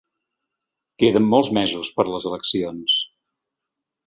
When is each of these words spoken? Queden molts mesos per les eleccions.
Queden 1.03 1.27
molts 1.33 1.51
mesos 1.59 1.93
per 1.99 2.07
les 2.09 2.27
eleccions. 2.31 2.97